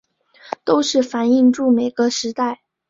[0.63, 2.61] 都是反映著每个时代